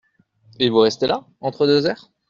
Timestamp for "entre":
1.41-1.67